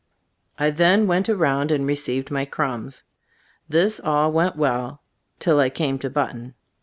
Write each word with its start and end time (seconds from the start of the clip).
I 0.57 0.71
then 0.71 1.05
went 1.05 1.29
around 1.29 1.69
and 1.69 1.85
received 1.85 2.31
my 2.31 2.43
crumbs. 2.43 3.03
This 3.69 3.99
all 3.99 4.31
went 4.31 4.55
well 4.55 5.03
till 5.37 5.59
I 5.59 5.69
came 5.69 5.99
to 5.99 6.09
But 6.09 6.31
ton. 6.31 6.55